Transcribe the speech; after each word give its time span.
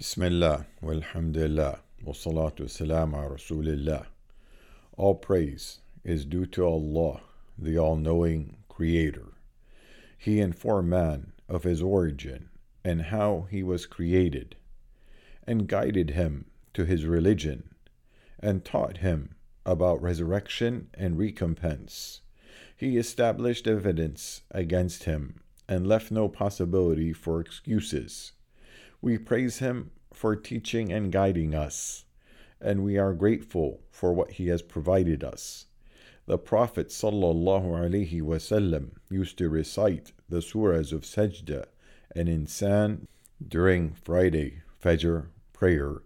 Bismillah, 0.00 0.64
walhamdulillah, 0.82 1.80
wassalatu 2.06 2.60
wassalam 2.60 3.12
ala 3.12 3.36
rasulillah. 3.36 4.06
All 4.96 5.14
praise 5.14 5.80
is 6.02 6.24
due 6.24 6.46
to 6.46 6.64
Allah, 6.64 7.20
the 7.58 7.78
all-knowing 7.78 8.56
Creator. 8.70 9.26
He 10.16 10.40
informed 10.40 10.88
man 10.88 11.32
of 11.50 11.64
his 11.64 11.82
origin 11.82 12.48
and 12.82 13.02
how 13.02 13.46
he 13.50 13.62
was 13.62 13.84
created, 13.84 14.56
and 15.46 15.68
guided 15.68 16.12
him 16.12 16.46
to 16.72 16.86
his 16.86 17.04
religion, 17.04 17.68
and 18.38 18.64
taught 18.64 18.98
him 19.04 19.34
about 19.66 20.00
resurrection 20.00 20.88
and 20.94 21.18
recompense. 21.18 22.22
He 22.74 22.96
established 22.96 23.66
evidence 23.66 24.40
against 24.50 25.04
him 25.04 25.40
and 25.68 25.86
left 25.86 26.10
no 26.10 26.26
possibility 26.26 27.12
for 27.12 27.38
excuses. 27.38 28.32
We 29.02 29.16
praise 29.16 29.60
him 29.60 29.92
for 30.12 30.36
teaching 30.36 30.92
and 30.92 31.10
guiding 31.10 31.54
us, 31.54 32.04
and 32.60 32.84
we 32.84 32.98
are 32.98 33.14
grateful 33.14 33.80
for 33.90 34.12
what 34.12 34.32
he 34.32 34.48
has 34.48 34.60
provided 34.60 35.24
us. 35.24 35.64
The 36.26 36.36
Prophet 36.36 36.88
ﷺ 36.88 38.90
used 39.08 39.38
to 39.38 39.48
recite 39.48 40.12
the 40.28 40.42
surahs 40.42 40.92
of 40.92 41.02
Sajda 41.02 41.64
and 42.14 42.28
Insan 42.28 43.06
during 43.46 43.94
Friday 43.94 44.60
Fajr 44.82 45.28
prayer 45.54 46.02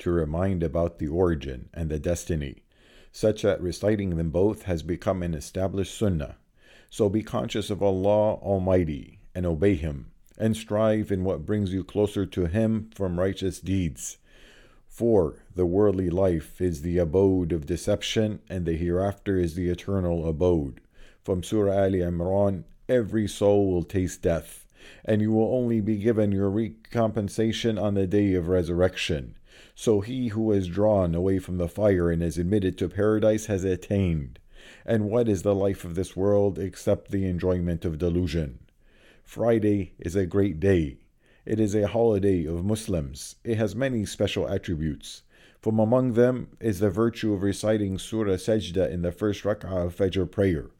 to 0.00 0.10
remind 0.10 0.62
about 0.62 0.98
the 0.98 1.08
origin 1.08 1.70
and 1.72 1.90
the 1.90 1.98
destiny, 1.98 2.62
such 3.10 3.40
that 3.40 3.62
reciting 3.62 4.16
them 4.16 4.28
both 4.28 4.64
has 4.64 4.82
become 4.82 5.22
an 5.22 5.32
established 5.32 5.96
sunnah. 5.96 6.36
So 6.90 7.08
be 7.08 7.22
conscious 7.22 7.70
of 7.70 7.82
Allah 7.82 8.34
Almighty 8.34 9.20
and 9.34 9.46
obey 9.46 9.76
Him 9.76 10.10
and 10.38 10.56
strive 10.56 11.12
in 11.12 11.24
what 11.24 11.46
brings 11.46 11.72
you 11.72 11.84
closer 11.84 12.26
to 12.26 12.46
Him 12.46 12.90
from 12.94 13.18
righteous 13.18 13.60
deeds. 13.60 14.18
For 14.88 15.44
the 15.54 15.66
worldly 15.66 16.10
life 16.10 16.60
is 16.60 16.82
the 16.82 16.98
abode 16.98 17.52
of 17.52 17.66
deception, 17.66 18.40
and 18.48 18.64
the 18.64 18.76
hereafter 18.76 19.36
is 19.36 19.54
the 19.54 19.68
eternal 19.68 20.28
abode. 20.28 20.80
From 21.22 21.42
Surah 21.42 21.84
Ali 21.84 21.98
Imran, 21.98 22.64
every 22.88 23.26
soul 23.26 23.72
will 23.72 23.82
taste 23.82 24.22
death, 24.22 24.66
and 25.04 25.20
you 25.20 25.32
will 25.32 25.54
only 25.54 25.80
be 25.80 25.96
given 25.96 26.30
your 26.30 26.50
recompensation 26.50 27.78
on 27.78 27.94
the 27.94 28.06
day 28.06 28.34
of 28.34 28.48
resurrection. 28.48 29.36
So 29.74 30.00
he 30.00 30.28
who 30.28 30.52
is 30.52 30.68
drawn 30.68 31.14
away 31.14 31.38
from 31.38 31.58
the 31.58 31.68
fire 31.68 32.10
and 32.10 32.22
is 32.22 32.38
admitted 32.38 32.78
to 32.78 32.88
paradise 32.88 33.46
has 33.46 33.64
attained. 33.64 34.38
And 34.86 35.10
what 35.10 35.28
is 35.28 35.42
the 35.42 35.54
life 35.54 35.84
of 35.84 35.94
this 35.94 36.14
world 36.14 36.58
except 36.58 37.10
the 37.10 37.26
enjoyment 37.26 37.84
of 37.84 37.98
delusion? 37.98 38.60
Friday 39.24 39.94
is 39.98 40.14
a 40.14 40.26
great 40.26 40.60
day. 40.60 40.98
It 41.46 41.58
is 41.58 41.74
a 41.74 41.88
holiday 41.88 42.44
of 42.44 42.64
Muslims. 42.64 43.36
It 43.42 43.56
has 43.56 43.74
many 43.74 44.04
special 44.04 44.46
attributes. 44.46 45.22
From 45.60 45.78
among 45.80 46.12
them 46.12 46.56
is 46.60 46.78
the 46.78 46.90
virtue 46.90 47.32
of 47.32 47.42
reciting 47.42 47.98
Surah 47.98 48.36
Sajda 48.36 48.88
in 48.88 49.02
the 49.02 49.10
first 49.10 49.42
rak'ah 49.42 49.86
of 49.86 49.96
Fajr 49.96 50.30
prayer. 50.30 50.70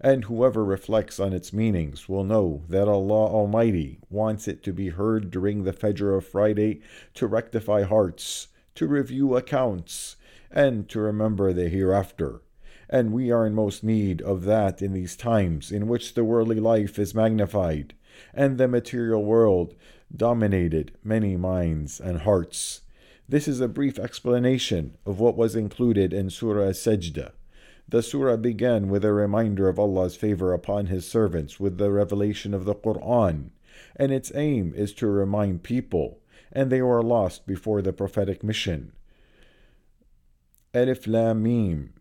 And 0.00 0.24
whoever 0.24 0.64
reflects 0.64 1.20
on 1.20 1.32
its 1.32 1.52
meanings 1.52 2.08
will 2.08 2.24
know 2.24 2.62
that 2.68 2.88
Allah 2.88 3.26
Almighty 3.26 4.00
wants 4.10 4.48
it 4.48 4.62
to 4.64 4.72
be 4.72 4.88
heard 4.88 5.30
during 5.30 5.62
the 5.62 5.72
Fajr 5.72 6.16
of 6.16 6.26
Friday 6.26 6.80
to 7.14 7.26
rectify 7.26 7.82
hearts, 7.82 8.48
to 8.74 8.88
review 8.88 9.36
accounts, 9.36 10.16
and 10.50 10.88
to 10.88 10.98
remember 10.98 11.52
the 11.52 11.68
hereafter 11.68 12.40
and 12.92 13.10
we 13.10 13.30
are 13.30 13.46
in 13.46 13.54
most 13.54 13.82
need 13.82 14.20
of 14.20 14.44
that 14.44 14.82
in 14.82 14.92
these 14.92 15.16
times 15.16 15.72
in 15.72 15.88
which 15.88 16.12
the 16.12 16.22
worldly 16.22 16.60
life 16.60 16.98
is 16.98 17.14
magnified 17.14 17.94
and 18.34 18.58
the 18.58 18.68
material 18.68 19.24
world 19.24 19.74
dominated 20.14 20.92
many 21.02 21.34
minds 21.34 21.98
and 21.98 22.20
hearts. 22.20 22.82
This 23.26 23.48
is 23.48 23.62
a 23.62 23.68
brief 23.68 23.98
explanation 23.98 24.98
of 25.06 25.18
what 25.18 25.38
was 25.38 25.56
included 25.56 26.12
in 26.12 26.28
Surah 26.28 26.72
Sajda. 26.72 27.32
The 27.88 28.02
surah 28.02 28.36
began 28.36 28.90
with 28.90 29.06
a 29.06 29.12
reminder 29.14 29.70
of 29.70 29.78
Allah's 29.78 30.14
favor 30.14 30.52
upon 30.52 30.86
His 30.86 31.08
servants 31.08 31.58
with 31.58 31.78
the 31.78 31.90
revelation 31.90 32.52
of 32.52 32.66
the 32.66 32.74
Quran, 32.74 33.52
and 33.96 34.12
its 34.12 34.30
aim 34.34 34.74
is 34.76 34.92
to 34.94 35.06
remind 35.06 35.62
people, 35.62 36.20
and 36.52 36.70
they 36.70 36.82
were 36.82 37.02
lost 37.02 37.46
before 37.46 37.80
the 37.80 37.94
prophetic 37.94 38.44
mission. 38.44 38.92
Alif 40.74 41.06
Lam 41.06 41.42
Mim 41.42 41.94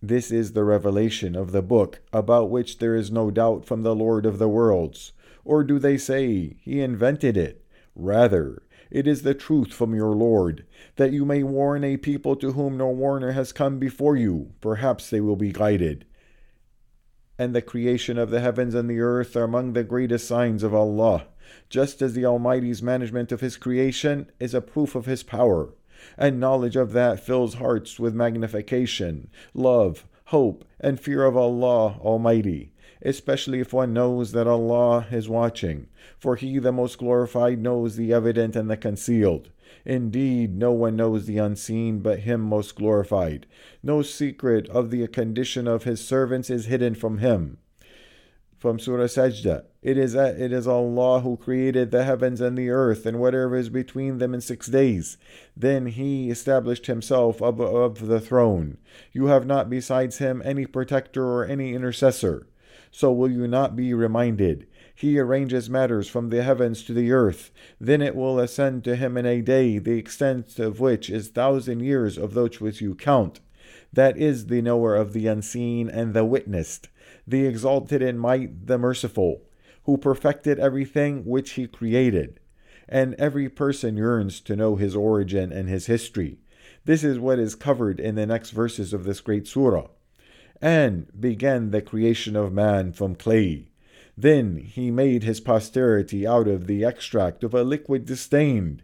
this 0.00 0.30
is 0.30 0.52
the 0.52 0.62
revelation 0.62 1.34
of 1.34 1.50
the 1.50 1.62
book, 1.62 2.00
about 2.12 2.50
which 2.50 2.78
there 2.78 2.94
is 2.94 3.10
no 3.10 3.32
doubt 3.32 3.64
from 3.64 3.82
the 3.82 3.96
Lord 3.96 4.26
of 4.26 4.38
the 4.38 4.48
worlds. 4.48 5.12
Or 5.44 5.64
do 5.64 5.80
they 5.80 5.98
say, 5.98 6.56
He 6.60 6.80
invented 6.80 7.36
it? 7.36 7.64
Rather, 7.96 8.62
it 8.90 9.08
is 9.08 9.22
the 9.22 9.34
truth 9.34 9.72
from 9.72 9.94
your 9.94 10.14
Lord, 10.14 10.64
that 10.96 11.12
you 11.12 11.24
may 11.24 11.42
warn 11.42 11.82
a 11.82 11.96
people 11.96 12.36
to 12.36 12.52
whom 12.52 12.76
no 12.76 12.90
warner 12.90 13.32
has 13.32 13.52
come 13.52 13.80
before 13.80 14.16
you. 14.16 14.52
Perhaps 14.60 15.10
they 15.10 15.20
will 15.20 15.36
be 15.36 15.52
guided. 15.52 16.06
And 17.36 17.54
the 17.54 17.62
creation 17.62 18.18
of 18.18 18.30
the 18.30 18.40
heavens 18.40 18.74
and 18.74 18.88
the 18.88 19.00
earth 19.00 19.34
are 19.34 19.44
among 19.44 19.72
the 19.72 19.84
greatest 19.84 20.28
signs 20.28 20.62
of 20.62 20.74
Allah, 20.74 21.26
just 21.68 22.02
as 22.02 22.14
the 22.14 22.24
Almighty's 22.24 22.82
management 22.82 23.32
of 23.32 23.40
His 23.40 23.56
creation 23.56 24.30
is 24.38 24.54
a 24.54 24.60
proof 24.60 24.94
of 24.94 25.06
His 25.06 25.24
power 25.24 25.70
and 26.16 26.40
knowledge 26.40 26.76
of 26.76 26.92
that 26.92 27.20
fills 27.20 27.54
hearts 27.54 27.98
with 27.98 28.14
magnification, 28.14 29.28
love, 29.54 30.06
hope, 30.26 30.64
and 30.80 31.00
fear 31.00 31.24
of 31.24 31.36
Allah 31.36 31.98
Almighty, 32.00 32.72
especially 33.02 33.60
if 33.60 33.72
one 33.72 33.92
knows 33.92 34.32
that 34.32 34.46
Allah 34.46 35.06
is 35.10 35.28
watching, 35.28 35.86
for 36.18 36.36
He 36.36 36.58
the 36.58 36.72
most 36.72 36.98
glorified 36.98 37.58
knows 37.60 37.96
the 37.96 38.12
evident 38.12 38.56
and 38.56 38.70
the 38.70 38.76
concealed. 38.76 39.50
Indeed, 39.84 40.56
no 40.56 40.72
one 40.72 40.96
knows 40.96 41.26
the 41.26 41.38
unseen 41.38 42.00
but 42.00 42.20
Him 42.20 42.40
most 42.40 42.74
glorified. 42.74 43.46
No 43.82 44.02
secret 44.02 44.68
of 44.68 44.90
the 44.90 45.06
condition 45.08 45.66
of 45.66 45.84
His 45.84 46.04
servants 46.04 46.50
is 46.50 46.66
hidden 46.66 46.94
from 46.94 47.18
Him 47.18 47.58
from 48.58 48.78
Surah 48.78 49.04
Sajda. 49.04 49.64
It 49.82 49.96
is, 49.96 50.16
it 50.16 50.52
is 50.52 50.66
Allah 50.66 51.20
who 51.20 51.36
created 51.36 51.90
the 51.90 52.02
heavens 52.04 52.40
and 52.40 52.58
the 52.58 52.70
earth 52.70 53.06
and 53.06 53.20
whatever 53.20 53.56
is 53.56 53.68
between 53.68 54.18
them 54.18 54.34
in 54.34 54.40
six 54.40 54.66
days. 54.66 55.16
Then 55.56 55.86
He 55.86 56.28
established 56.28 56.86
Himself 56.86 57.40
above 57.40 58.06
the 58.08 58.20
throne. 58.20 58.78
You 59.12 59.26
have 59.26 59.46
not 59.46 59.70
besides 59.70 60.18
Him 60.18 60.42
any 60.44 60.66
protector 60.66 61.24
or 61.24 61.44
any 61.44 61.72
intercessor. 61.72 62.48
So 62.90 63.12
will 63.12 63.30
you 63.30 63.46
not 63.46 63.76
be 63.76 63.94
reminded? 63.94 64.66
He 64.92 65.18
arranges 65.20 65.70
matters 65.70 66.08
from 66.08 66.30
the 66.30 66.42
heavens 66.42 66.82
to 66.84 66.92
the 66.92 67.12
earth. 67.12 67.52
Then 67.80 68.02
it 68.02 68.16
will 68.16 68.40
ascend 68.40 68.82
to 68.84 68.96
Him 68.96 69.16
in 69.16 69.26
a 69.26 69.40
day, 69.40 69.78
the 69.78 69.96
extent 69.96 70.58
of 70.58 70.80
which 70.80 71.08
is 71.08 71.28
thousand 71.28 71.80
years 71.80 72.18
of 72.18 72.34
those 72.34 72.60
which 72.60 72.80
you 72.80 72.96
count. 72.96 73.38
That 73.92 74.18
is 74.18 74.46
the 74.46 74.60
knower 74.62 74.96
of 74.96 75.12
the 75.12 75.28
unseen 75.28 75.88
and 75.88 76.12
the 76.12 76.24
witnessed 76.24 76.88
the 77.28 77.46
exalted 77.46 78.02
in 78.02 78.18
might, 78.18 78.66
the 78.66 78.78
merciful, 78.78 79.42
who 79.84 79.96
perfected 79.96 80.58
everything 80.58 81.24
which 81.24 81.52
he 81.52 81.66
created. 81.66 82.40
And 82.88 83.14
every 83.14 83.48
person 83.48 83.96
yearns 83.96 84.40
to 84.40 84.56
know 84.56 84.76
his 84.76 84.96
origin 84.96 85.52
and 85.52 85.68
his 85.68 85.86
history. 85.86 86.38
This 86.84 87.04
is 87.04 87.18
what 87.18 87.38
is 87.38 87.54
covered 87.54 88.00
in 88.00 88.14
the 88.14 88.26
next 88.26 88.50
verses 88.50 88.92
of 88.92 89.04
this 89.04 89.20
great 89.20 89.46
surah. 89.46 89.88
And 90.60 91.06
began 91.18 91.70
the 91.70 91.82
creation 91.82 92.34
of 92.34 92.52
man 92.52 92.92
from 92.92 93.14
clay. 93.14 93.68
Then 94.16 94.56
he 94.56 94.90
made 94.90 95.22
his 95.22 95.38
posterity 95.38 96.26
out 96.26 96.48
of 96.48 96.66
the 96.66 96.84
extract 96.84 97.44
of 97.44 97.54
a 97.54 97.62
liquid 97.62 98.06
disdained. 98.06 98.82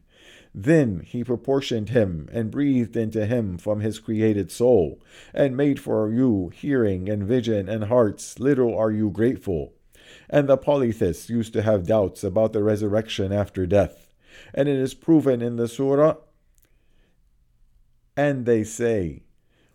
Then 0.55 1.01
he 1.01 1.25
proportioned 1.25 1.89
him 1.89 2.29
and 2.33 2.51
breathed 2.51 2.97
into 2.97 3.27
him 3.27 3.59
from 3.59 3.81
his 3.81 3.99
created 3.99 4.53
soul, 4.53 5.03
and 5.33 5.57
made 5.57 5.81
for 5.81 6.13
you 6.13 6.53
hearing 6.55 7.09
and 7.09 7.25
vision 7.25 7.69
and 7.69 7.85
hearts. 7.85 8.39
Little 8.39 8.77
are 8.79 8.93
you 8.93 9.11
grateful. 9.11 9.73
And 10.31 10.49
the 10.49 10.57
polytheists 10.57 11.29
used 11.29 11.53
to 11.55 11.63
have 11.63 11.87
doubts 11.87 12.23
about 12.23 12.53
the 12.53 12.63
resurrection 12.63 13.33
after 13.33 13.67
death. 13.67 14.13
And 14.55 14.69
it 14.69 14.77
is 14.77 14.95
proven 14.95 15.43
in 15.43 15.57
the 15.57 15.67
surah. 15.67 16.17
And 18.17 18.47
they 18.47 18.63
say, 18.63 19.25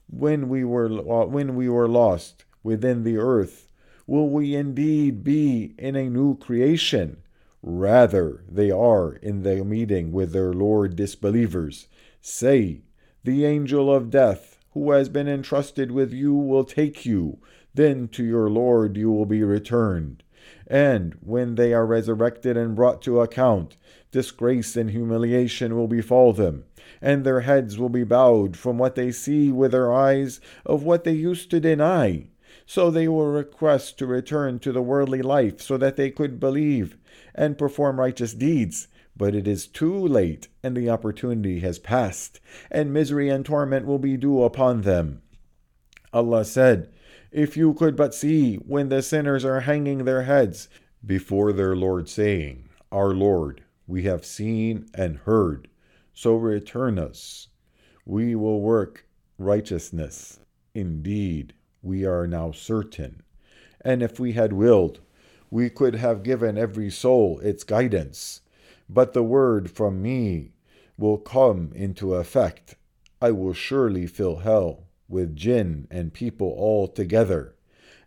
when 0.07 0.47
we 0.47 0.63
were 0.63 0.87
when 1.27 1.55
we 1.55 1.67
were 1.67 1.87
lost 1.87 2.45
within 2.63 3.03
the 3.03 3.17
earth, 3.17 3.71
will 4.07 4.29
we 4.29 4.55
indeed 4.55 5.23
be 5.23 5.75
in 5.77 5.95
a 5.95 6.09
new 6.09 6.37
creation? 6.37 7.17
Rather, 7.61 8.43
they 8.49 8.71
are 8.71 9.13
in 9.15 9.43
the 9.43 9.63
meeting 9.65 10.11
with 10.11 10.31
their 10.31 10.53
Lord 10.53 10.95
disbelievers. 10.95 11.87
Say, 12.21 12.83
The 13.23 13.45
angel 13.45 13.93
of 13.93 14.09
death, 14.09 14.57
who 14.71 14.91
has 14.91 15.09
been 15.09 15.27
entrusted 15.27 15.91
with 15.91 16.13
you, 16.13 16.33
will 16.33 16.63
take 16.63 17.05
you. 17.05 17.39
Then 17.73 18.07
to 18.09 18.23
your 18.23 18.49
Lord 18.49 18.95
you 18.97 19.11
will 19.11 19.25
be 19.25 19.43
returned. 19.43 20.23
And 20.67 21.15
when 21.21 21.55
they 21.55 21.73
are 21.73 21.85
resurrected 21.85 22.55
and 22.55 22.75
brought 22.75 23.01
to 23.03 23.19
account, 23.19 23.75
disgrace 24.11 24.75
and 24.75 24.91
humiliation 24.91 25.75
will 25.75 25.87
befall 25.87 26.31
them, 26.31 26.63
and 27.01 27.23
their 27.23 27.41
heads 27.41 27.77
will 27.77 27.89
be 27.89 28.03
bowed 28.03 28.55
from 28.55 28.77
what 28.77 28.95
they 28.95 29.11
see 29.11 29.51
with 29.51 29.71
their 29.71 29.91
eyes 29.91 30.39
of 30.65 30.83
what 30.83 31.03
they 31.03 31.11
used 31.11 31.51
to 31.51 31.59
deny. 31.59 32.27
So 32.65 32.89
they 32.89 33.07
will 33.07 33.27
request 33.27 33.97
to 33.99 34.05
return 34.05 34.59
to 34.59 34.71
the 34.71 34.81
worldly 34.81 35.21
life 35.21 35.61
so 35.61 35.77
that 35.77 35.95
they 35.95 36.11
could 36.11 36.39
believe 36.39 36.97
and 37.35 37.57
perform 37.57 37.99
righteous 37.99 38.33
deeds. 38.33 38.87
But 39.15 39.35
it 39.35 39.47
is 39.47 39.67
too 39.67 39.95
late, 39.95 40.47
and 40.63 40.77
the 40.77 40.89
opportunity 40.89 41.59
has 41.59 41.77
passed, 41.77 42.39
and 42.71 42.93
misery 42.93 43.29
and 43.29 43.45
torment 43.45 43.85
will 43.85 43.99
be 43.99 44.15
due 44.15 44.43
upon 44.43 44.81
them. 44.81 45.21
Allah 46.13 46.45
said, 46.45 46.89
If 47.31 47.57
you 47.57 47.73
could 47.73 47.95
but 47.95 48.15
see 48.15 48.55
when 48.55 48.89
the 48.89 49.01
sinners 49.01 49.43
are 49.43 49.61
hanging 49.61 50.05
their 50.05 50.23
heads 50.23 50.69
before 51.05 51.51
their 51.51 51.75
Lord, 51.75 52.07
saying, 52.07 52.69
Our 52.91 53.13
Lord, 53.13 53.63
we 53.87 54.03
have 54.03 54.25
seen 54.25 54.89
and 54.93 55.17
heard, 55.17 55.67
so 56.13 56.35
return 56.35 56.97
us. 56.97 57.47
We 58.05 58.35
will 58.35 58.61
work 58.61 59.05
righteousness. 59.37 60.39
Indeed, 60.73 61.53
we 61.81 62.05
are 62.05 62.27
now 62.27 62.51
certain. 62.51 63.21
And 63.81 64.03
if 64.03 64.19
we 64.19 64.33
had 64.33 64.53
willed, 64.53 64.99
we 65.49 65.69
could 65.69 65.95
have 65.95 66.23
given 66.23 66.57
every 66.57 66.89
soul 66.89 67.39
its 67.39 67.63
guidance. 67.63 68.41
But 68.89 69.13
the 69.13 69.23
word 69.23 69.71
from 69.71 70.01
me 70.01 70.51
will 70.97 71.17
come 71.17 71.71
into 71.73 72.15
effect. 72.15 72.75
I 73.21 73.31
will 73.31 73.53
surely 73.53 74.07
fill 74.07 74.37
hell 74.37 74.83
with 75.07 75.35
jinn 75.35 75.87
and 75.89 76.13
people 76.13 76.53
all 76.57 76.87
together. 76.87 77.55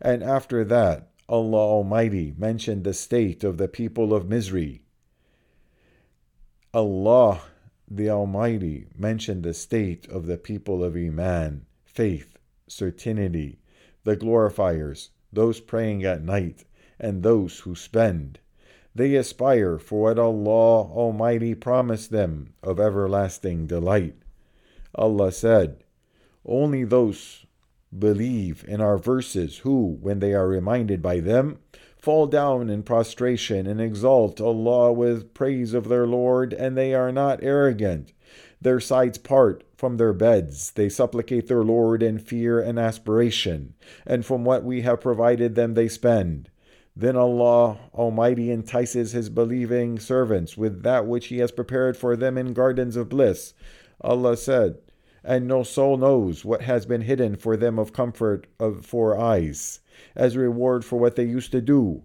And 0.00 0.22
after 0.22 0.64
that, 0.64 1.08
Allah 1.28 1.58
Almighty 1.58 2.34
mentioned 2.36 2.84
the 2.84 2.94
state 2.94 3.44
of 3.44 3.56
the 3.56 3.69
people 3.69 4.12
of 4.12 4.28
misery. 4.28 4.82
Allah 6.74 7.42
the 7.94 8.08
Almighty 8.08 8.86
mentioned 8.96 9.42
the 9.42 9.52
state 9.52 10.08
of 10.08 10.26
the 10.26 10.38
people 10.38 10.82
of 10.82 10.96
Iman, 10.96 11.66
faith, 11.84 12.38
certainty, 12.66 13.58
the 14.04 14.16
glorifiers, 14.16 15.10
those 15.32 15.60
praying 15.60 16.04
at 16.04 16.22
night, 16.22 16.64
and 16.99 17.22
those 17.22 17.60
who 17.60 17.75
spend. 17.75 18.38
They 18.94 19.14
aspire 19.14 19.78
for 19.78 20.02
what 20.02 20.19
Allah 20.19 20.82
Almighty 20.82 21.54
promised 21.54 22.10
them 22.10 22.52
of 22.62 22.78
everlasting 22.78 23.66
delight. 23.66 24.16
Allah 24.94 25.32
said, 25.32 25.84
Only 26.44 26.84
those 26.84 27.46
believe 27.96 28.64
in 28.69 28.81
our 28.81 28.99
verses 28.99 29.58
who, 29.58 29.99
when 30.00 30.19
they 30.19 30.34
are 30.34 30.48
reminded 30.48 31.00
by 31.02 31.20
them, 31.20 31.58
fall 31.96 32.26
down 32.26 32.69
in 32.69 32.82
prostration 32.82 33.66
and 33.66 33.81
exalt 33.81 34.40
Allah 34.40 34.93
with 34.93 35.34
praise 35.34 35.72
of 35.72 35.88
their 35.88 36.06
Lord, 36.06 36.52
and 36.52 36.76
they 36.76 36.94
are 36.94 37.12
not 37.12 37.43
arrogant. 37.43 38.12
Their 38.60 38.81
sides 38.81 39.19
part 39.19 39.64
from 39.82 39.96
their 39.96 40.12
beds. 40.12 40.70
They 40.70 40.88
supplicate 40.88 41.49
their 41.49 41.64
Lord 41.64 42.05
in 42.05 42.20
fear 42.20 42.61
and 42.61 42.79
aspiration, 42.79 43.75
and 44.06 44.25
from 44.25 44.44
what 44.44 44.62
we 44.62 44.82
have 44.82 45.00
provided 45.00 45.56
them 45.56 45.75
they 45.75 45.88
spend. 45.88 46.49
Then 46.94 47.17
Allah 47.17 47.81
Almighty 47.93 48.52
entices 48.52 49.11
His 49.11 49.29
believing 49.29 49.99
servants 49.99 50.56
with 50.56 50.84
that 50.84 51.08
which 51.08 51.26
He 51.26 51.38
has 51.38 51.50
prepared 51.50 51.96
for 51.96 52.14
them 52.14 52.38
in 52.38 52.52
gardens 52.52 52.94
of 52.94 53.08
bliss. 53.08 53.55
Allah 54.00 54.37
said, 54.37 54.76
And 55.25 55.49
no 55.49 55.64
soul 55.64 55.96
knows 55.96 56.44
what 56.44 56.62
has 56.62 56.87
been 56.87 57.00
hidden 57.00 57.34
for 57.34 57.56
them 57.56 57.76
of 57.76 57.93
comfort 57.93 58.46
of 58.61 58.87
for 58.87 59.19
eyes, 59.19 59.81
as 60.14 60.37
reward 60.37 60.84
for 60.84 61.00
what 61.00 61.17
they 61.17 61.25
used 61.25 61.50
to 61.50 61.61
do. 61.61 62.05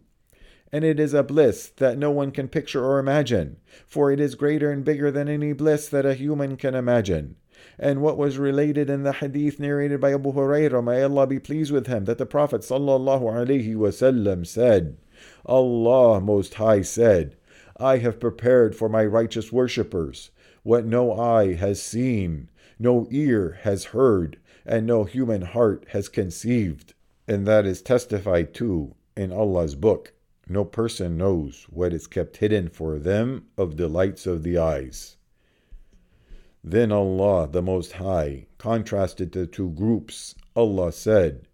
And 0.72 0.84
it 0.84 1.00
is 1.00 1.14
a 1.14 1.22
bliss 1.22 1.70
that 1.78 2.00
no 2.00 2.10
one 2.10 2.32
can 2.32 2.48
picture 2.48 2.84
or 2.84 2.98
imagine, 2.98 3.58
for 3.86 4.12
it 4.12 4.20
is 4.20 4.34
greater 4.34 4.72
and 4.72 4.84
bigger 4.84 5.12
than 5.12 5.30
any 5.30 5.54
bliss 5.54 5.88
that 5.90 6.08
a 6.08 6.16
human 6.16 6.58
can 6.58 6.74
imagine 6.74 7.36
and 7.80 8.02
what 8.02 8.18
was 8.18 8.38
related 8.38 8.90
in 8.90 9.04
the 9.04 9.14
hadith 9.14 9.60
narrated 9.60 10.02
by 10.02 10.14
Abu 10.14 10.34
Hurairah, 10.34 10.84
may 10.84 11.04
Allah 11.04 11.28
be 11.28 11.40
pleased 11.40 11.72
with 11.72 11.88
him, 11.88 12.06
that 12.06 12.18
the 12.18 12.26
Prophet 12.26 12.62
ﷺ 12.62 14.48
said, 14.48 14.98
Allah 15.46 16.22
Most 16.22 16.54
High 16.56 16.82
said, 16.82 17.36
I 17.80 17.98
have 17.98 18.20
prepared 18.20 18.76
for 18.76 18.90
my 18.90 19.06
righteous 19.06 19.52
worshippers 19.52 20.32
what 20.64 20.86
no 20.86 21.14
eye 21.20 21.54
has 21.54 21.82
seen, 21.82 22.50
no 22.80 23.08
ear 23.10 23.60
has 23.62 23.86
heard, 23.86 24.38
and 24.66 24.86
no 24.86 25.04
human 25.04 25.42
heart 25.44 25.86
has 25.90 26.10
conceived. 26.10 26.94
And 27.28 27.46
that 27.48 27.66
is 27.66 27.82
testified 27.82 28.54
to 28.56 28.96
in 29.16 29.32
Allah's 29.32 29.76
book. 29.76 30.14
No 30.48 30.64
person 30.64 31.18
knows 31.18 31.68
what 31.70 31.94
is 31.94 32.08
kept 32.08 32.38
hidden 32.38 32.70
for 32.70 33.00
them 33.00 33.48
of 33.58 33.76
delights 33.76 34.26
of 34.26 34.44
the 34.44 34.58
eyes. 34.58 35.17
Then 36.64 36.92
Allah, 36.92 37.48
the 37.52 37.62
Most 37.62 37.94
High, 37.94 38.48
contrasted 38.58 39.32
the 39.32 39.46
two 39.46 39.70
groups. 39.70 40.36
Allah 40.56 40.92
said, 40.92 41.48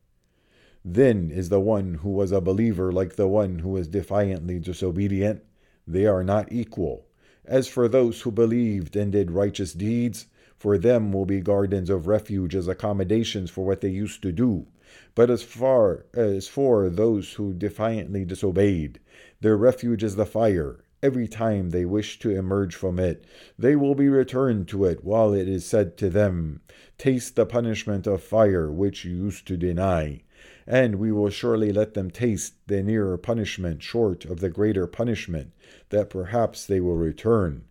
Then 0.83 1.29
is 1.29 1.49
the 1.49 1.59
one 1.59 1.95
who 1.95 2.09
was 2.09 2.31
a 2.31 2.41
believer 2.41 2.91
like 2.91 3.15
the 3.15 3.27
one 3.27 3.59
who 3.59 3.69
was 3.69 3.87
defiantly 3.87 4.59
disobedient. 4.59 5.43
They 5.85 6.05
are 6.05 6.23
not 6.23 6.51
equal. 6.51 7.05
As 7.45 7.67
for 7.67 7.89
those 7.89 8.21
who 8.21 8.31
believed 8.31 8.95
and 8.95 9.11
did 9.11 9.29
righteous 9.31 9.73
deeds, 9.73 10.27
for 10.57 10.77
them 10.77 11.11
will 11.11 11.25
be 11.25 11.41
gardens 11.41 11.89
of 11.89 12.07
refuge 12.07 12.55
as 12.55 12.69
accommodations 12.69 13.49
for 13.49 13.65
what 13.65 13.81
they 13.81 13.89
used 13.89 14.21
to 14.21 14.31
do. 14.31 14.67
But 15.15 15.29
as 15.29 15.43
far 15.43 16.05
as 16.13 16.47
for 16.47 16.89
those 16.89 17.33
who 17.33 17.53
defiantly 17.53 18.23
disobeyed, 18.23 18.99
their 19.41 19.57
refuge 19.57 20.03
is 20.03 20.15
the 20.15 20.25
fire, 20.25 20.82
Every 21.03 21.27
time 21.27 21.71
they 21.71 21.83
wish 21.83 22.17
to 22.19 22.29
emerge 22.29 22.75
from 22.75 22.97
it, 22.97 23.25
they 23.59 23.75
will 23.75 23.93
be 23.93 24.07
returned 24.07 24.69
to 24.69 24.85
it 24.85 25.03
while 25.03 25.33
it 25.33 25.49
is 25.49 25.65
said 25.65 25.97
to 25.97 26.09
them, 26.09 26.61
Taste 26.97 27.35
the 27.35 27.45
punishment 27.45 28.07
of 28.07 28.23
fire 28.23 28.71
which 28.71 29.03
you 29.03 29.13
used 29.13 29.45
to 29.47 29.57
deny. 29.57 30.21
And 30.65 30.95
we 30.95 31.11
will 31.11 31.29
surely 31.29 31.73
let 31.73 31.93
them 31.93 32.09
taste 32.09 32.53
the 32.67 32.81
nearer 32.81 33.17
punishment 33.17 33.83
short 33.83 34.23
of 34.23 34.39
the 34.39 34.49
greater 34.49 34.87
punishment, 34.87 35.51
that 35.89 36.09
perhaps 36.09 36.65
they 36.65 36.79
will 36.79 36.95
return. 36.95 37.65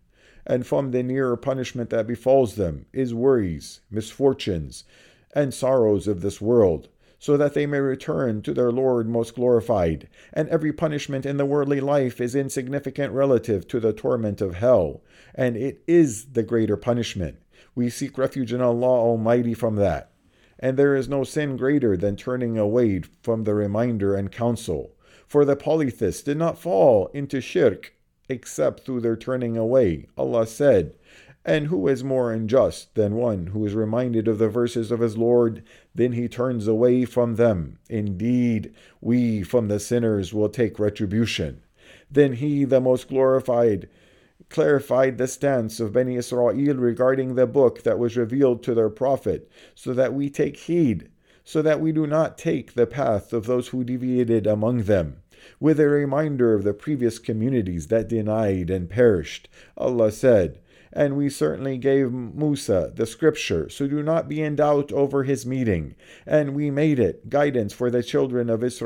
And 0.46 0.66
from 0.66 0.90
the 0.90 1.02
nearer 1.02 1.38
punishment 1.38 1.88
that 1.88 2.06
befalls 2.06 2.56
them 2.56 2.84
is 2.92 3.14
worries, 3.14 3.80
misfortunes, 3.90 4.84
and 5.34 5.54
sorrows 5.54 6.06
of 6.06 6.20
this 6.20 6.42
world 6.42 6.88
so 7.22 7.36
that 7.36 7.54
they 7.54 7.66
may 7.66 7.78
return 7.78 8.42
to 8.42 8.52
their 8.52 8.72
Lord 8.72 9.08
most 9.08 9.36
glorified. 9.36 10.08
And 10.32 10.48
every 10.48 10.72
punishment 10.72 11.24
in 11.24 11.36
the 11.36 11.46
worldly 11.46 11.80
life 11.80 12.20
is 12.20 12.34
insignificant 12.34 13.12
relative 13.12 13.68
to 13.68 13.78
the 13.78 13.92
torment 13.92 14.40
of 14.40 14.56
hell, 14.56 15.02
and 15.32 15.56
it 15.56 15.84
is 15.86 16.32
the 16.32 16.42
greater 16.42 16.76
punishment. 16.76 17.36
We 17.76 17.90
seek 17.90 18.18
refuge 18.18 18.52
in 18.52 18.60
Allah 18.60 18.88
Almighty 18.88 19.54
from 19.54 19.76
that. 19.76 20.10
And 20.58 20.76
there 20.76 20.96
is 20.96 21.08
no 21.08 21.22
sin 21.22 21.56
greater 21.56 21.96
than 21.96 22.16
turning 22.16 22.58
away 22.58 23.02
from 23.22 23.44
the 23.44 23.54
reminder 23.54 24.16
and 24.16 24.32
counsel. 24.32 24.96
For 25.28 25.44
the 25.44 25.54
polytheists 25.54 26.22
did 26.22 26.38
not 26.38 26.58
fall 26.58 27.06
into 27.14 27.40
shirk 27.40 27.94
except 28.28 28.80
through 28.80 29.02
their 29.02 29.16
turning 29.16 29.56
away. 29.56 30.08
Allah 30.18 30.44
said, 30.44 30.96
and 31.44 31.66
who 31.66 31.88
is 31.88 32.04
more 32.04 32.32
unjust 32.32 32.94
than 32.94 33.16
one 33.16 33.48
who 33.48 33.66
is 33.66 33.74
reminded 33.74 34.28
of 34.28 34.38
the 34.38 34.48
verses 34.48 34.90
of 34.90 35.00
his 35.00 35.16
Lord, 35.16 35.62
then 35.94 36.12
he 36.12 36.28
turns 36.28 36.68
away 36.68 37.04
from 37.04 37.34
them? 37.34 37.78
Indeed, 37.88 38.72
we 39.00 39.42
from 39.42 39.68
the 39.68 39.80
sinners 39.80 40.32
will 40.32 40.48
take 40.48 40.78
retribution. 40.78 41.62
Then 42.10 42.34
he, 42.34 42.64
the 42.64 42.80
most 42.80 43.08
glorified, 43.08 43.88
clarified 44.48 45.18
the 45.18 45.26
stance 45.26 45.80
of 45.80 45.92
Beni 45.92 46.16
Israel 46.16 46.54
regarding 46.76 47.34
the 47.34 47.46
book 47.46 47.82
that 47.82 47.98
was 47.98 48.16
revealed 48.16 48.62
to 48.62 48.74
their 48.74 48.90
prophet, 48.90 49.50
so 49.74 49.92
that 49.94 50.14
we 50.14 50.30
take 50.30 50.56
heed, 50.56 51.08
so 51.42 51.60
that 51.62 51.80
we 51.80 51.90
do 51.90 52.06
not 52.06 52.38
take 52.38 52.74
the 52.74 52.86
path 52.86 53.32
of 53.32 53.46
those 53.46 53.68
who 53.68 53.82
deviated 53.82 54.46
among 54.46 54.84
them 54.84 55.22
with 55.58 55.80
a 55.80 55.88
reminder 55.88 56.54
of 56.54 56.62
the 56.62 56.72
previous 56.72 57.18
communities 57.18 57.88
that 57.88 58.08
denied 58.08 58.70
and 58.70 58.88
perished. 58.88 59.48
Allah 59.76 60.12
said, 60.12 60.60
and 60.92 61.16
we 61.16 61.28
certainly 61.28 61.78
gave 61.78 62.12
Musa 62.12 62.92
the 62.94 63.06
scripture, 63.06 63.68
so 63.68 63.86
do 63.86 64.02
not 64.02 64.28
be 64.28 64.42
in 64.42 64.56
doubt 64.56 64.92
over 64.92 65.24
his 65.24 65.46
meeting. 65.46 65.94
And 66.26 66.54
we 66.54 66.70
made 66.70 66.98
it 66.98 67.30
guidance 67.30 67.72
for 67.72 67.90
the 67.90 68.02
children 68.02 68.50
of 68.50 68.62
Israel, 68.62 68.82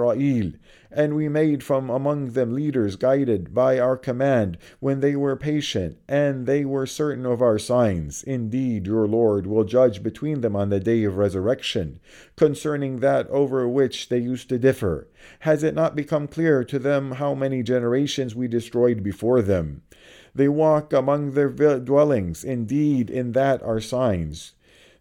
and 0.91 1.17
we 1.17 1.29
made 1.29 1.63
from 1.63 1.91
among 1.91 2.33
them 2.33 2.55
leaders 2.55 2.97
guided 2.97 3.53
by 3.53 3.79
our 3.79 3.97
command 3.97 4.57
when 4.79 5.01
they 5.01 5.17
were 5.17 5.37
patient, 5.37 5.99
and 6.09 6.47
they 6.47 6.65
were 6.65 6.87
certain 6.87 7.27
of 7.27 7.43
our 7.43 7.59
signs. 7.59 8.23
Indeed, 8.23 8.87
your 8.87 9.07
Lord 9.09 9.47
will 9.47 9.65
judge 9.65 10.03
between 10.03 10.41
them 10.41 10.55
on 10.55 10.71
the 10.71 10.81
day 10.81 11.05
of 11.05 11.17
resurrection, 11.17 12.01
concerning 12.37 13.01
that 13.01 13.29
over 13.29 13.69
which 13.69 14.09
they 14.09 14.19
used 14.19 14.49
to 14.49 14.59
differ. 14.59 15.09
Has 15.41 15.63
it 15.63 15.75
not 15.75 15.97
become 15.97 16.29
clear 16.29 16.63
to 16.65 16.79
them 16.79 17.13
how 17.13 17.35
many 17.35 17.63
generations 17.63 18.35
we 18.35 18.49
destroyed 18.49 19.03
before 19.03 19.43
them? 19.43 19.83
They 20.37 20.49
walk 20.49 20.93
among 20.93 21.33
their 21.33 21.49
dwellings. 21.49 22.45
Indeed, 22.45 23.09
in 23.09 23.33
that 23.33 23.63
are 23.63 23.81
signs. 23.81 24.53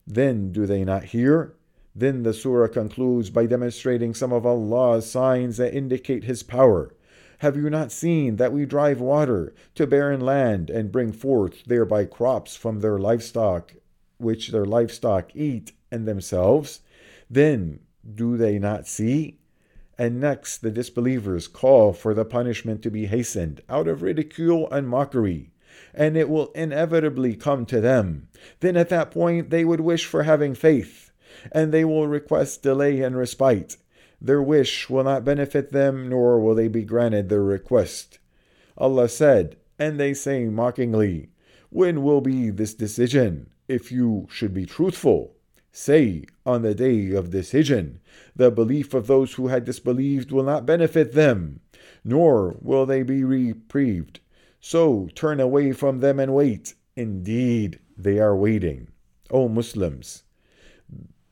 Then 0.08 0.54
do 0.54 0.66
they 0.66 0.86
not 0.86 1.06
hear? 1.06 1.56
Then 1.94 2.24
the 2.24 2.34
surah 2.34 2.70
concludes 2.70 3.30
by 3.30 3.46
demonstrating 3.46 4.14
some 4.14 4.32
of 4.32 4.46
Allah's 4.46 5.12
signs 5.12 5.58
that 5.58 5.76
indicate 5.76 6.24
His 6.24 6.42
power. 6.42 6.96
Have 7.40 7.58
you 7.58 7.70
not 7.70 7.92
seen 7.92 8.38
that 8.38 8.54
we 8.54 8.66
drive 8.66 9.02
water 9.02 9.54
to 9.76 9.86
barren 9.86 10.22
land 10.22 10.70
and 10.70 10.90
bring 10.90 11.12
forth 11.12 11.66
thereby 11.66 12.06
crops 12.06 12.56
from 12.56 12.80
their 12.80 12.98
livestock, 12.98 13.74
which 14.18 14.54
their 14.54 14.66
livestock 14.66 15.36
eat 15.36 15.74
and 15.92 16.08
themselves? 16.08 16.80
Then 17.30 17.82
do 18.10 18.38
they 18.38 18.58
not 18.58 18.88
see? 18.88 19.40
And 19.98 20.20
next, 20.20 20.58
the 20.58 20.72
disbelievers 20.72 21.48
call 21.48 21.94
for 21.94 22.14
the 22.14 22.26
punishment 22.26 22.82
to 22.84 22.92
be 22.92 23.06
hastened 23.06 23.62
out 23.70 23.88
of 23.88 24.02
ridicule 24.02 24.70
and 24.72 24.88
mockery. 24.88 25.52
and 25.94 26.18
it 26.18 26.30
will 26.30 26.52
inevitably 26.52 27.36
come 27.36 27.66
to 27.66 27.82
them. 27.82 28.28
Then 28.60 28.78
at 28.78 28.90
that 28.90 29.12
point 29.12 29.50
they 29.50 29.66
would 29.66 29.82
wish 29.82 30.06
for 30.06 30.24
having 30.24 30.56
faith, 30.56 31.12
and 31.52 31.72
they 31.72 31.86
will 31.86 32.08
request 32.08 32.64
delay 32.64 33.02
and 33.02 33.18
respite. 33.18 33.78
Their 34.22 34.42
wish 34.42 34.90
will 34.90 35.04
not 35.04 35.26
benefit 35.26 35.72
them, 35.72 36.10
nor 36.10 36.40
will 36.40 36.56
they 36.56 36.68
be 36.68 36.84
granted 36.84 37.30
their 37.30 37.44
request. 37.44 38.20
Allah 38.78 39.10
said, 39.10 39.58
and 39.78 40.00
they 40.00 40.14
say 40.14 40.46
mockingly, 40.46 41.30
When 41.70 42.04
will 42.04 42.22
be 42.22 42.50
this 42.50 42.74
decision, 42.74 43.50
if 43.68 43.92
you 43.92 44.28
should 44.30 44.54
be 44.54 44.66
truthful? 44.66 45.35
Say, 45.78 46.24
on 46.46 46.62
the 46.62 46.74
day 46.74 47.12
of 47.12 47.32
decision, 47.32 48.00
the 48.34 48.50
belief 48.50 48.94
of 48.94 49.08
those 49.08 49.34
who 49.34 49.50
had 49.50 49.66
disbelieved 49.66 50.32
will 50.32 50.46
not 50.46 50.66
benefit 50.66 51.12
them, 51.12 51.60
nor 52.02 52.56
will 52.62 52.86
they 52.86 53.04
be 53.04 53.26
reprieved. 53.26 54.22
So 54.62 55.10
turn 55.16 55.42
away 55.42 55.74
from 55.74 56.00
them 56.00 56.18
and 56.18 56.34
wait. 56.34 56.76
Indeed, 56.96 57.80
they 57.98 58.20
are 58.20 58.38
waiting. 58.38 58.88
O 59.30 59.50
Muslims, 59.50 60.24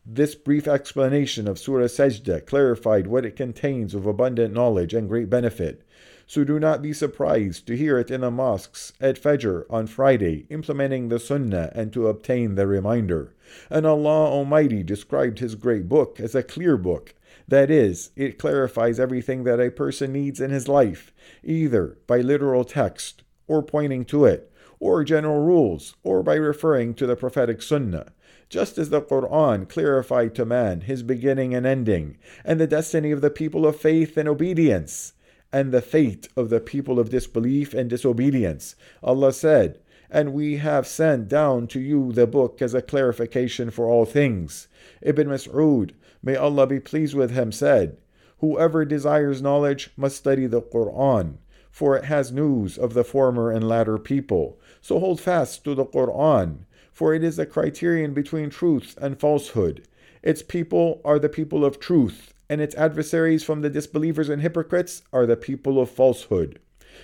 this 0.06 0.36
brief 0.36 0.68
explanation 0.68 1.48
of 1.48 1.58
Surah 1.58 1.86
Sajda 1.86 2.46
clarified 2.46 3.08
what 3.08 3.26
it 3.26 3.38
contains 3.38 3.94
of 3.94 4.06
abundant 4.06 4.54
knowledge 4.54 4.94
and 4.94 5.08
great 5.08 5.30
benefit. 5.30 5.88
So 6.25 6.44
do 6.44 6.60
not 6.60 6.82
be 6.82 6.94
surprised 6.94 7.68
to 7.68 7.75
hear 7.75 8.00
it 8.00 8.10
in 8.10 8.22
the 8.22 8.32
mosques 8.32 8.94
at 9.01 9.22
Fajr 9.22 9.65
on 9.70 9.88
Friday, 9.88 10.48
implementing 10.50 11.10
the 11.10 11.20
Sunnah 11.20 11.72
and 11.75 11.92
to 11.94 12.08
obtain 12.08 12.56
the 12.56 12.65
reminder. 12.65 13.34
And 13.70 13.86
Allah 13.86 14.27
Almighty 14.27 14.84
described 14.84 15.39
His 15.39 15.56
great 15.56 15.89
book 15.89 16.20
as 16.20 16.34
a 16.34 16.44
clear 16.44 16.77
book. 16.77 17.13
That 17.48 17.70
is, 17.70 18.12
it 18.15 18.39
clarifies 18.39 19.00
everything 19.00 19.44
that 19.44 19.60
a 19.60 19.70
person 19.70 20.13
needs 20.13 20.39
in 20.39 20.50
his 20.50 20.68
life, 20.68 21.12
either 21.44 21.98
by 22.08 22.20
literal 22.20 22.63
text, 22.63 23.24
or 23.48 23.62
pointing 23.62 24.06
to 24.06 24.25
it, 24.25 24.51
or 24.80 25.03
general 25.03 25.42
rules, 25.42 25.96
or 26.03 26.24
by 26.24 26.36
referring 26.36 26.94
to 26.96 27.06
the 27.06 27.18
prophetic 27.18 27.62
Sunnah 27.62 28.13
just 28.53 28.77
as 28.77 28.92
the 28.92 29.01
Quran 29.01 29.68
clarified 29.68 30.36
to 30.36 30.46
man 30.46 30.82
his 30.82 31.01
beginning 31.01 31.56
and 31.56 31.65
ending, 31.65 32.18
and 32.46 32.60
the 32.60 32.68
destiny 32.68 33.10
of 33.10 33.22
the 33.22 33.32
people 33.32 33.65
of 33.65 33.75
faith 33.75 34.15
and 34.15 34.30
obedience, 34.30 35.13
and 35.53 35.72
the 35.72 35.81
fate 35.81 36.27
of 36.36 36.50
the 36.50 36.60
people 36.60 37.00
of 37.00 37.10
disbelief 37.10 37.74
and 37.74 37.89
disobedience. 37.89 38.75
Allah 39.01 39.31
said, 39.31 39.79
And 40.10 40.33
we 40.33 40.57
have 40.57 40.86
sent 40.86 41.29
down 41.29 41.67
to 41.67 41.79
you 41.79 42.12
the 42.12 42.27
book 42.27 42.62
as 42.62 42.74
a 42.74 42.81
clarification 42.81 43.69
for 43.69 43.88
all 43.88 44.05
things. 44.05 44.67
Ibn 45.01 45.29
Mas'ud, 45.29 45.91
may 46.22 46.36
Allah 46.36 46.67
be 46.67 46.79
pleased 46.81 47.15
with 47.15 47.31
him, 47.31 47.51
said, 47.51 47.98
Whoever 48.39 48.83
desires 48.83 49.41
knowledge 49.41 49.91
must 49.95 50.17
study 50.17 50.48
the 50.48 50.62
Quran, 50.62 51.38
for 51.72 51.95
it 51.95 52.05
has 52.05 52.31
news 52.31 52.77
of 52.77 52.93
the 52.93 53.05
former 53.05 53.51
and 53.51 53.69
latter 53.69 53.98
people. 53.98 54.60
So 54.81 55.00
hold 55.00 55.22
fast 55.22 55.63
to 55.63 55.75
the 55.75 55.86
Quran 55.86 56.65
for 56.93 57.13
it 57.13 57.24
is 57.24 57.39
a 57.39 57.45
criterion 57.45 58.13
between 58.13 58.50
truth 58.51 58.95
and 59.01 59.19
falsehood. 59.19 59.86
Its 60.22 60.43
people 60.43 61.01
are 61.03 61.19
the 61.19 61.27
people 61.27 61.65
of 61.65 61.79
truth, 61.79 62.33
and 62.49 62.61
its 62.61 62.75
adversaries 62.75 63.45
from 63.45 63.61
the 63.61 63.71
disbelievers 63.71 64.28
and 64.28 64.43
hypocrites 64.43 65.02
are 65.12 65.26
the 65.26 65.37
people 65.37 65.81
of 65.81 65.90
falsehood. 65.90 66.61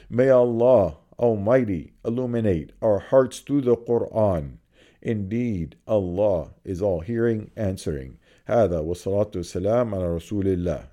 May 0.08 0.30
Allah 0.30 0.96
Almighty 1.18 1.92
illuminate 2.04 2.72
our 2.82 2.98
hearts 2.98 3.40
through 3.40 3.62
the 3.62 3.76
Quran. 3.76 4.58
Indeed, 5.02 5.76
Allah 5.86 6.54
is 6.64 6.80
all 6.80 7.00
hearing, 7.00 7.50
answering. 7.56 8.18
هذا 8.46 8.80
والصلاة 8.80 9.30
والسلام 9.36 9.94
على 9.94 10.16
رسول 10.16 10.46
الله 10.46 10.88